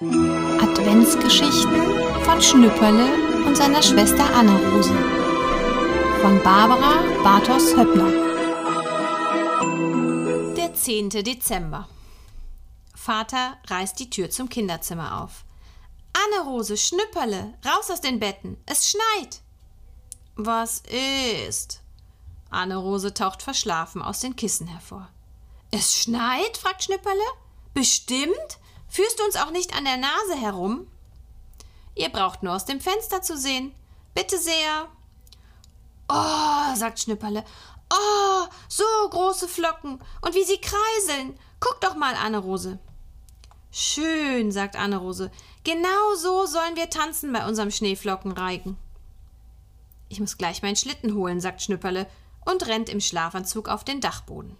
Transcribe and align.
Adventsgeschichten 0.00 2.22
von 2.22 2.40
Schnüpperle 2.40 3.44
und 3.44 3.56
seiner 3.56 3.82
Schwester 3.82 4.32
Anna-Rose 4.32 4.94
von 6.20 6.40
Barbara 6.44 7.02
Bartos 7.24 7.76
Höppner. 7.76 8.08
Der 10.54 10.72
10. 10.72 11.10
Dezember. 11.10 11.88
Vater 12.94 13.56
reißt 13.66 13.98
die 13.98 14.08
Tür 14.08 14.30
zum 14.30 14.48
Kinderzimmer 14.48 15.20
auf. 15.20 15.44
Anne-Rose, 16.12 16.76
Schnüpperle, 16.76 17.54
raus 17.66 17.90
aus 17.90 18.00
den 18.00 18.20
Betten. 18.20 18.56
Es 18.66 18.88
schneit. 18.88 19.40
Was 20.36 20.84
ist? 21.48 21.80
Anne-Rose 22.50 23.14
taucht 23.14 23.42
verschlafen 23.42 24.00
aus 24.00 24.20
den 24.20 24.36
Kissen 24.36 24.68
hervor. 24.68 25.08
Es 25.72 25.96
schneit? 25.96 26.56
fragt 26.56 26.84
Schnüpperle. 26.84 27.18
Bestimmt? 27.74 28.60
Führst 28.88 29.18
du 29.18 29.24
uns 29.24 29.36
auch 29.36 29.50
nicht 29.50 29.76
an 29.76 29.84
der 29.84 29.96
Nase 29.96 30.36
herum? 30.40 30.86
Ihr 31.94 32.08
braucht 32.10 32.42
nur 32.42 32.54
aus 32.54 32.64
dem 32.64 32.80
Fenster 32.80 33.22
zu 33.22 33.36
sehen. 33.36 33.74
Bitte 34.14 34.38
sehr. 34.38 34.88
Oh, 36.08 36.74
sagt 36.74 37.00
Schnüpperle. 37.00 37.44
Oh, 37.92 38.46
so 38.68 38.84
große 39.10 39.48
Flocken. 39.48 40.00
Und 40.22 40.34
wie 40.34 40.44
sie 40.44 40.60
kreiseln. 40.60 41.38
Guck 41.60 41.80
doch 41.80 41.96
mal, 41.96 42.14
Anne-Rose. 42.14 42.78
Schön, 43.70 44.52
sagt 44.52 44.76
Anne-Rose. 44.76 45.30
Genau 45.64 46.14
so 46.16 46.46
sollen 46.46 46.76
wir 46.76 46.88
tanzen 46.88 47.32
bei 47.32 47.46
unserem 47.46 47.70
Schneeflockenreigen. 47.70 48.76
Ich 50.08 50.20
muss 50.20 50.38
gleich 50.38 50.62
meinen 50.62 50.76
Schlitten 50.76 51.14
holen, 51.14 51.40
sagt 51.40 51.62
Schnüpperle 51.62 52.06
und 52.46 52.66
rennt 52.66 52.88
im 52.88 53.00
Schlafanzug 53.00 53.68
auf 53.68 53.84
den 53.84 54.00
Dachboden. 54.00 54.56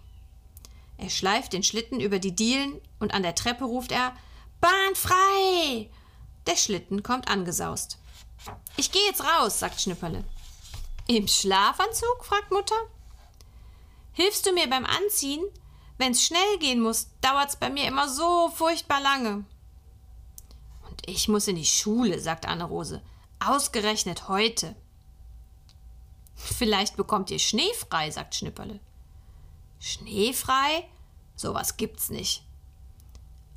Er 0.99 1.09
schleift 1.09 1.53
den 1.53 1.63
Schlitten 1.63 2.01
über 2.01 2.19
die 2.19 2.35
Dielen 2.35 2.81
und 2.99 3.13
an 3.13 3.23
der 3.23 3.33
Treppe 3.33 3.63
ruft 3.63 3.93
er 3.93 4.13
Bahn 4.59 4.95
frei. 4.95 5.89
Der 6.45 6.57
Schlitten 6.57 7.03
kommt 7.03 7.29
angesaust. 7.29 7.97
Ich 8.75 8.91
gehe 8.91 9.05
jetzt 9.05 9.23
raus, 9.23 9.59
sagt 9.59 9.79
Schnüpperle. 9.79 10.25
Im 11.07 11.27
Schlafanzug? 11.27 12.25
fragt 12.25 12.51
Mutter. 12.51 12.75
Hilfst 14.11 14.45
du 14.45 14.51
mir 14.51 14.69
beim 14.69 14.85
Anziehen? 14.85 15.43
Wenn's 15.97 16.23
schnell 16.23 16.57
gehen 16.59 16.81
muss, 16.81 17.07
dauert's 17.21 17.55
bei 17.55 17.69
mir 17.69 17.85
immer 17.87 18.09
so 18.09 18.49
furchtbar 18.49 18.99
lange. 18.99 19.45
Und 20.89 21.07
ich 21.07 21.29
muss 21.29 21.47
in 21.47 21.55
die 21.55 21.65
Schule, 21.65 22.19
sagt 22.19 22.45
Anne-Rose. 22.45 23.01
Ausgerechnet 23.39 24.27
heute. 24.27 24.75
Vielleicht 26.35 26.97
bekommt 26.97 27.31
ihr 27.31 27.39
Schnee 27.39 27.73
frei, 27.73 28.11
sagt 28.11 28.35
Schnipperle. 28.35 28.81
Schneefrei? 29.79 30.87
Sowas 31.35 31.77
gibt's 31.77 32.09
nicht. 32.09 32.43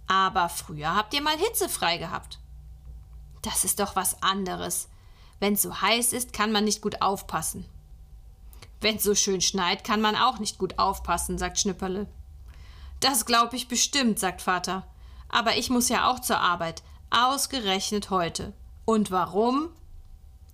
Aber 0.06 0.48
früher 0.48 0.94
habt 0.94 1.14
ihr 1.14 1.22
mal 1.22 1.36
hitzefrei 1.36 1.98
gehabt. 1.98 2.38
Das 3.42 3.64
ist 3.64 3.80
doch 3.80 3.96
was 3.96 4.22
anderes. 4.22 4.88
Wenn's 5.40 5.62
so 5.62 5.80
heiß 5.80 6.12
ist, 6.12 6.32
kann 6.32 6.52
man 6.52 6.64
nicht 6.64 6.80
gut 6.80 7.02
aufpassen. 7.02 7.66
Wenn's 8.80 9.02
so 9.02 9.14
schön 9.14 9.40
schneit, 9.40 9.84
kann 9.84 10.00
man 10.00 10.16
auch 10.16 10.38
nicht 10.38 10.58
gut 10.58 10.78
aufpassen, 10.78 11.38
sagt 11.38 11.58
Schnipperle. 11.58 12.06
Das 13.00 13.26
glaub 13.26 13.52
ich 13.52 13.66
bestimmt, 13.66 14.18
sagt 14.18 14.42
Vater. 14.42 14.86
Aber 15.28 15.56
ich 15.56 15.70
muss 15.70 15.88
ja 15.88 16.10
auch 16.10 16.20
zur 16.20 16.38
Arbeit. 16.38 16.82
Ausgerechnet 17.10 18.10
heute. 18.10 18.52
Und 18.84 19.10
warum? 19.10 19.70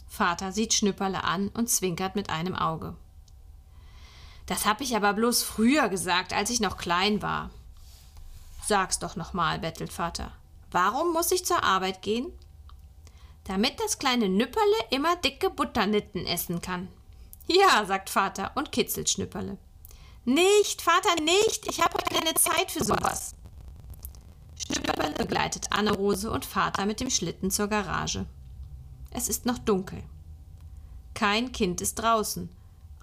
Vater 0.07 0.53
sieht 0.53 0.73
Schnüpperle 0.73 1.25
an 1.25 1.49
und 1.49 1.69
zwinkert 1.69 2.17
mit 2.17 2.31
einem 2.31 2.55
Auge. 2.55 2.97
Das 4.49 4.65
hab 4.65 4.81
ich 4.81 4.97
aber 4.97 5.13
bloß 5.13 5.43
früher 5.43 5.91
gesagt, 5.91 6.33
als 6.33 6.49
ich 6.49 6.59
noch 6.59 6.79
klein 6.79 7.21
war. 7.21 7.51
Sag's 8.67 8.99
doch 8.99 9.15
noch 9.15 9.35
mal, 9.35 9.59
bettelt 9.59 9.93
Vater. 9.93 10.33
Warum 10.71 11.13
muss 11.13 11.31
ich 11.31 11.45
zur 11.45 11.63
Arbeit 11.63 12.01
gehen? 12.01 12.33
Damit 13.45 13.79
das 13.79 13.99
kleine 13.99 14.29
Nüpperle 14.29 14.77
immer 14.91 15.17
dicke 15.17 15.51
Butternitten 15.51 16.27
essen 16.27 16.63
kann. 16.63 16.89
Ja, 17.47 17.85
sagt 17.85 18.09
Vater 18.09 18.53
und 18.55 18.73
kitzelt 18.73 19.11
Schnüpperle. 19.11 19.59
Nicht, 20.25 20.81
Vater, 20.81 21.23
nicht, 21.23 21.67
ich 21.67 21.83
habe 21.83 21.99
keine 21.99 22.35
Zeit 22.35 22.71
für 22.71 22.85
sowas. 22.85 23.35
Schnüpperle 24.57 25.13
begleitet 25.13 25.67
Anne-Rose 25.71 26.31
und 26.31 26.47
Vater 26.47 26.87
mit 26.87 27.01
dem 27.01 27.11
Schlitten 27.11 27.51
zur 27.51 27.69
Garage. 27.69 28.25
Es 29.11 29.29
ist 29.29 29.45
noch 29.45 29.59
dunkel. 29.59 30.03
Kein 31.13 31.53
Kind 31.53 31.83
ist 31.83 31.97
draußen, 31.97 32.49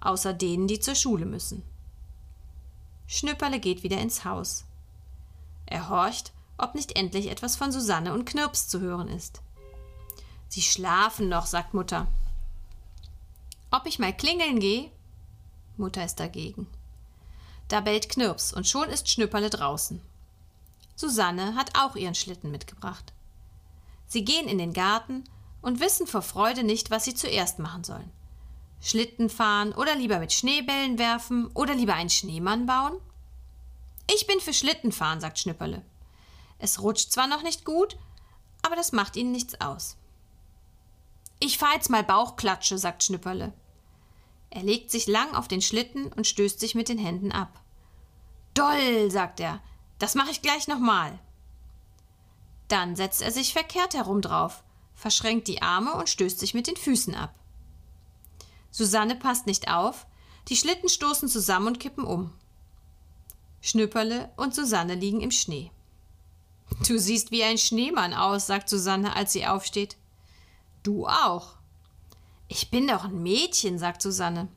außer 0.06 0.32
denen, 0.32 0.68
die 0.68 0.80
zur 0.80 0.94
Schule 0.94 1.26
müssen. 1.26 1.62
Schnüpperle 3.06 3.60
geht 3.60 3.82
wieder 3.82 3.98
ins 3.98 4.24
Haus. 4.24 4.64
Er 5.66 5.88
horcht, 5.88 6.32
ob 6.58 6.74
nicht 6.74 6.96
endlich 6.96 7.30
etwas 7.30 7.56
von 7.56 7.72
Susanne 7.72 8.12
und 8.12 8.24
Knirps 8.24 8.68
zu 8.68 8.80
hören 8.80 9.08
ist. 9.08 9.42
Sie 10.48 10.62
schlafen 10.62 11.28
noch, 11.28 11.46
sagt 11.46 11.74
Mutter. 11.74 12.06
Ob 13.70 13.86
ich 13.86 13.98
mal 13.98 14.16
klingeln 14.16 14.60
gehe? 14.60 14.90
Mutter 15.76 16.04
ist 16.04 16.20
dagegen. 16.20 16.66
Da 17.68 17.80
bellt 17.80 18.08
Knirps 18.08 18.52
und 18.52 18.66
schon 18.66 18.88
ist 18.88 19.08
Schnüpperle 19.08 19.50
draußen. 19.50 20.00
Susanne 20.94 21.54
hat 21.56 21.78
auch 21.78 21.96
ihren 21.96 22.14
Schlitten 22.14 22.50
mitgebracht. 22.50 23.12
Sie 24.06 24.24
gehen 24.24 24.48
in 24.48 24.58
den 24.58 24.72
Garten 24.72 25.24
und 25.62 25.80
wissen 25.80 26.06
vor 26.06 26.22
Freude 26.22 26.62
nicht, 26.62 26.90
was 26.90 27.04
sie 27.04 27.14
zuerst 27.14 27.58
machen 27.58 27.84
sollen. 27.84 28.10
Schlitten 28.86 29.28
fahren 29.28 29.72
oder 29.72 29.94
lieber 29.94 30.18
mit 30.18 30.32
Schneebällen 30.32 30.98
werfen 30.98 31.48
oder 31.54 31.74
lieber 31.74 31.94
einen 31.94 32.10
Schneemann 32.10 32.66
bauen? 32.66 32.98
Ich 34.12 34.26
bin 34.26 34.40
für 34.40 34.52
Schlittenfahren, 34.52 35.20
sagt 35.20 35.38
Schnüpperle. 35.38 35.84
Es 36.58 36.80
rutscht 36.80 37.12
zwar 37.12 37.26
noch 37.26 37.42
nicht 37.42 37.64
gut, 37.64 37.96
aber 38.62 38.76
das 38.76 38.92
macht 38.92 39.16
ihnen 39.16 39.32
nichts 39.32 39.60
aus. 39.60 39.96
Ich 41.40 41.58
fahr 41.58 41.74
jetzt 41.74 41.90
mal 41.90 42.04
Bauchklatsche, 42.04 42.78
sagt 42.78 43.04
Schnüpperle. 43.04 43.52
Er 44.50 44.62
legt 44.62 44.90
sich 44.90 45.06
lang 45.06 45.34
auf 45.34 45.48
den 45.48 45.60
Schlitten 45.60 46.12
und 46.12 46.26
stößt 46.26 46.60
sich 46.60 46.74
mit 46.74 46.88
den 46.88 46.98
Händen 46.98 47.32
ab. 47.32 47.60
Doll, 48.54 49.10
sagt 49.10 49.40
er, 49.40 49.60
das 49.98 50.14
mache 50.14 50.30
ich 50.30 50.42
gleich 50.42 50.68
nochmal. 50.68 51.18
Dann 52.68 52.96
setzt 52.96 53.20
er 53.20 53.32
sich 53.32 53.52
verkehrt 53.52 53.94
herum 53.94 54.22
drauf 54.22 54.62
verschränkt 54.96 55.46
die 55.46 55.62
Arme 55.62 55.94
und 55.94 56.08
stößt 56.08 56.40
sich 56.40 56.54
mit 56.54 56.66
den 56.66 56.76
Füßen 56.76 57.14
ab. 57.14 57.34
Susanne 58.76 59.16
passt 59.16 59.46
nicht 59.46 59.68
auf, 59.68 60.06
die 60.48 60.56
Schlitten 60.56 60.90
stoßen 60.90 61.30
zusammen 61.30 61.68
und 61.68 61.80
kippen 61.80 62.04
um. 62.04 62.30
Schnüpperle 63.62 64.30
und 64.36 64.54
Susanne 64.54 64.94
liegen 64.94 65.22
im 65.22 65.30
Schnee. 65.30 65.72
Du 66.86 66.98
siehst 66.98 67.30
wie 67.30 67.42
ein 67.42 67.56
Schneemann 67.56 68.12
aus, 68.12 68.46
sagt 68.46 68.68
Susanne, 68.68 69.16
als 69.16 69.32
sie 69.32 69.46
aufsteht. 69.46 69.96
Du 70.82 71.06
auch. 71.06 71.54
Ich 72.48 72.70
bin 72.70 72.86
doch 72.86 73.04
ein 73.04 73.22
Mädchen, 73.22 73.78
sagt 73.78 74.02
Susanne. 74.02 74.48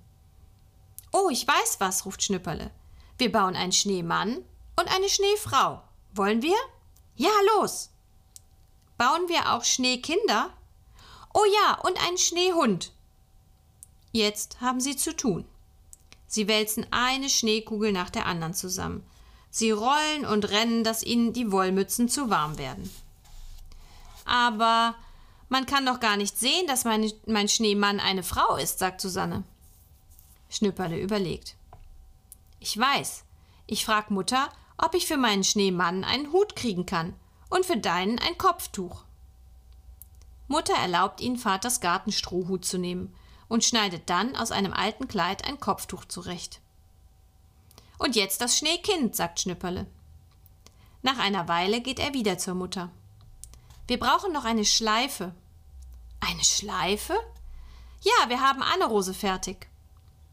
Oh, 1.13 1.29
ich 1.31 1.47
weiß 1.47 1.77
was, 1.79 2.05
ruft 2.05 2.21
Schnüpperle. 2.21 2.71
Wir 3.19 3.31
bauen 3.31 3.55
einen 3.55 3.71
Schneemann 3.71 4.43
und 4.75 4.93
eine 4.93 5.07
Schneefrau. 5.07 5.81
Wollen 6.13 6.41
wir? 6.41 6.57
Ja, 7.15 7.31
los! 7.55 7.91
Bauen 8.97 9.29
wir 9.29 9.53
auch 9.53 9.63
Schneekinder? 9.63 10.49
Oh 11.33 11.45
ja, 11.53 11.79
und 11.83 12.05
einen 12.05 12.17
Schneehund. 12.17 12.91
Jetzt 14.11 14.61
haben 14.61 14.81
sie 14.81 14.95
zu 14.95 15.15
tun. 15.15 15.45
Sie 16.27 16.47
wälzen 16.47 16.85
eine 16.91 17.29
Schneekugel 17.29 17.91
nach 17.91 18.09
der 18.09 18.25
anderen 18.25 18.53
zusammen. 18.53 19.03
Sie 19.51 19.71
rollen 19.71 20.25
und 20.29 20.49
rennen, 20.49 20.83
dass 20.83 21.03
ihnen 21.03 21.33
die 21.33 21.51
Wollmützen 21.51 22.07
zu 22.07 22.29
warm 22.29 22.57
werden. 22.57 22.89
Aber 24.25 24.95
man 25.49 25.65
kann 25.65 25.85
doch 25.85 25.99
gar 25.99 26.17
nicht 26.17 26.37
sehen, 26.37 26.67
dass 26.67 26.85
mein, 26.85 27.11
mein 27.25 27.49
Schneemann 27.49 27.99
eine 27.99 28.21
Frau 28.21 28.55
ist, 28.57 28.77
sagt 28.77 29.01
Susanne. 29.01 29.43
Schnüpperle 30.49 30.99
überlegt. 30.99 31.55
Ich 32.59 32.77
weiß. 32.77 33.23
Ich 33.65 33.85
frag 33.85 34.11
Mutter, 34.11 34.49
ob 34.77 34.93
ich 34.93 35.07
für 35.07 35.17
meinen 35.17 35.43
Schneemann 35.43 36.03
einen 36.03 36.31
Hut 36.31 36.55
kriegen 36.55 36.85
kann 36.85 37.15
und 37.49 37.65
für 37.65 37.77
deinen 37.77 38.19
ein 38.19 38.37
Kopftuch. 38.37 39.03
Mutter 40.47 40.73
erlaubt 40.73 41.21
ihnen, 41.21 41.37
Vaters 41.37 41.79
Gartenstrohhut 41.81 42.65
zu 42.65 42.77
nehmen 42.77 43.15
und 43.49 43.65
schneidet 43.65 44.09
dann 44.09 44.37
aus 44.37 44.51
einem 44.51 44.71
alten 44.71 45.09
Kleid 45.09 45.45
ein 45.45 45.59
Kopftuch 45.59 46.05
zurecht. 46.05 46.61
Und 47.97 48.15
jetzt 48.15 48.39
das 48.39 48.57
Schneekind, 48.57 49.15
sagt 49.15 49.41
Schnüpperle. 49.41 49.85
Nach 51.01 51.17
einer 51.17 51.49
Weile 51.49 51.81
geht 51.81 51.99
er 51.99 52.13
wieder 52.13 52.37
zur 52.37 52.55
Mutter. 52.55 52.89
Wir 53.87 53.99
brauchen 53.99 54.31
noch 54.31 54.45
eine 54.45 54.63
Schleife. 54.63 55.33
Eine 56.21 56.43
Schleife? 56.43 57.15
Ja, 58.01 58.29
wir 58.29 58.39
haben 58.39 58.61
Anne-Rose 58.61 59.13
fertig. 59.13 59.67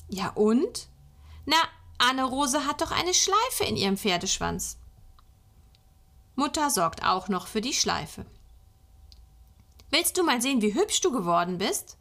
Ja 0.09 0.29
und? 0.31 0.89
Na, 1.47 1.57
Anne-Rose 1.99 2.67
hat 2.67 2.81
doch 2.81 2.91
eine 2.91 3.15
Schleife 3.15 3.65
in 3.65 3.77
ihrem 3.77 3.97
Pferdeschwanz. 3.97 4.79
Mutter 6.35 6.71
sorgt 6.71 7.03
auch 7.03 7.29
noch 7.29 7.47
für 7.47 7.61
die 7.61 7.73
Schleife. 7.73 8.27
Willst 9.91 10.19
du 10.19 10.23
mal 10.23 10.43
sehen, 10.43 10.61
wie 10.61 10.75
hübsch 10.75 11.01
du 11.01 11.11
geworden 11.11 11.59
bist? 11.59 11.97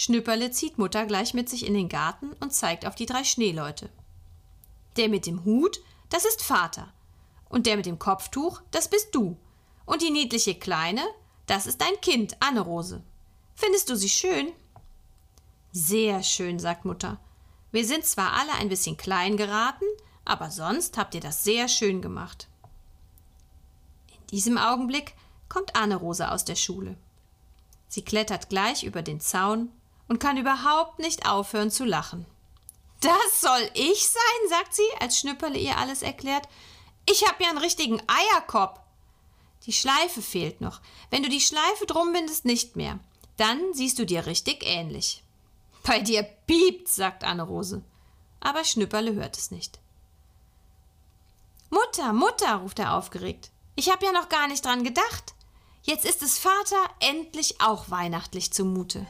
Schnüpperle 0.00 0.52
zieht 0.52 0.78
Mutter 0.78 1.06
gleich 1.06 1.34
mit 1.34 1.48
sich 1.48 1.66
in 1.66 1.74
den 1.74 1.88
Garten 1.88 2.32
und 2.34 2.54
zeigt 2.54 2.86
auf 2.86 2.94
die 2.94 3.04
drei 3.04 3.24
Schneeleute. 3.24 3.90
Der 4.96 5.08
mit 5.08 5.26
dem 5.26 5.44
Hut, 5.44 5.80
das 6.08 6.24
ist 6.24 6.40
Vater. 6.40 6.92
Und 7.48 7.66
der 7.66 7.76
mit 7.76 7.84
dem 7.84 7.98
Kopftuch, 7.98 8.62
das 8.70 8.88
bist 8.88 9.12
du. 9.12 9.36
Und 9.86 10.00
die 10.00 10.10
niedliche 10.10 10.54
Kleine, 10.54 11.02
das 11.46 11.66
ist 11.66 11.80
dein 11.80 12.00
Kind, 12.00 12.36
Anne-Rose. 12.38 13.02
Findest 13.56 13.90
du 13.90 13.96
sie 13.96 14.08
schön? 14.08 14.52
Sehr 15.72 16.22
schön, 16.22 16.60
sagt 16.60 16.84
Mutter. 16.84 17.18
Wir 17.72 17.84
sind 17.84 18.04
zwar 18.04 18.34
alle 18.34 18.52
ein 18.52 18.68
bisschen 18.68 18.96
klein 18.96 19.36
geraten, 19.36 19.84
aber 20.24 20.52
sonst 20.52 20.96
habt 20.96 21.16
ihr 21.16 21.20
das 21.20 21.42
sehr 21.42 21.66
schön 21.66 22.02
gemacht. 22.02 22.46
In 24.12 24.26
diesem 24.28 24.58
Augenblick 24.58 25.14
kommt 25.48 25.74
Anne-Rose 25.74 26.30
aus 26.30 26.44
der 26.44 26.54
Schule. 26.54 26.96
Sie 27.88 28.02
klettert 28.02 28.48
gleich 28.48 28.84
über 28.84 29.02
den 29.02 29.18
Zaun 29.18 29.72
und 30.08 30.18
kann 30.18 30.36
überhaupt 30.36 30.98
nicht 30.98 31.26
aufhören 31.26 31.70
zu 31.70 31.84
lachen. 31.84 32.26
Das 33.00 33.40
soll 33.40 33.70
ich 33.74 34.08
sein, 34.08 34.48
sagt 34.48 34.74
sie, 34.74 34.88
als 35.00 35.18
Schnüpperle 35.18 35.58
ihr 35.58 35.76
alles 35.76 36.02
erklärt. 36.02 36.48
Ich 37.06 37.26
hab 37.26 37.40
ja 37.40 37.48
einen 37.48 37.58
richtigen 37.58 38.02
Eierkopf. 38.08 38.80
Die 39.66 39.72
Schleife 39.72 40.22
fehlt 40.22 40.60
noch. 40.60 40.80
Wenn 41.10 41.22
du 41.22 41.28
die 41.28 41.40
Schleife 41.40 41.86
drum 41.86 42.12
bindest, 42.12 42.44
nicht 42.44 42.76
mehr. 42.76 42.98
Dann 43.36 43.72
siehst 43.72 43.98
du 43.98 44.06
dir 44.06 44.26
richtig 44.26 44.64
ähnlich. 44.64 45.22
Bei 45.84 46.00
dir 46.00 46.22
piept, 46.22 46.88
sagt 46.88 47.22
Anne-Rose. 47.22 47.82
Aber 48.40 48.64
Schnüpperle 48.64 49.14
hört 49.14 49.36
es 49.36 49.50
nicht. 49.50 49.78
Mutter, 51.70 52.12
Mutter, 52.12 52.56
ruft 52.56 52.78
er 52.78 52.94
aufgeregt. 52.94 53.50
Ich 53.76 53.90
hab 53.90 54.02
ja 54.02 54.12
noch 54.12 54.28
gar 54.28 54.48
nicht 54.48 54.64
dran 54.64 54.84
gedacht. 54.84 55.34
Jetzt 55.82 56.04
ist 56.04 56.22
es 56.22 56.38
Vater 56.38 56.82
endlich 57.00 57.60
auch 57.60 57.90
weihnachtlich 57.90 58.52
zumute. 58.52 59.06